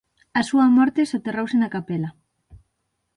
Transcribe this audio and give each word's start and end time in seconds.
Á 0.39 0.41
súa 0.49 0.67
morte 0.77 1.09
soterrouse 1.11 1.57
na 1.59 1.71
capela. 1.75 2.09